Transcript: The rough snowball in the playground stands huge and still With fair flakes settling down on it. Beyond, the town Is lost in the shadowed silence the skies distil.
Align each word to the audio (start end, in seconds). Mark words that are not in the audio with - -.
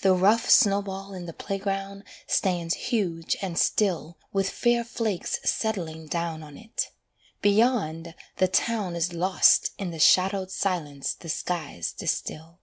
The 0.00 0.12
rough 0.12 0.50
snowball 0.50 1.12
in 1.14 1.26
the 1.26 1.32
playground 1.32 2.02
stands 2.26 2.74
huge 2.90 3.36
and 3.40 3.56
still 3.56 4.18
With 4.32 4.50
fair 4.50 4.82
flakes 4.82 5.38
settling 5.44 6.08
down 6.08 6.42
on 6.42 6.56
it. 6.58 6.90
Beyond, 7.42 8.16
the 8.38 8.48
town 8.48 8.96
Is 8.96 9.12
lost 9.12 9.70
in 9.78 9.92
the 9.92 10.00
shadowed 10.00 10.50
silence 10.50 11.14
the 11.14 11.28
skies 11.28 11.92
distil. 11.92 12.58